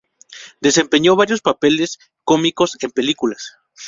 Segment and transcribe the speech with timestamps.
[0.59, 3.57] Desempeñó varios papeles cómicos en películas.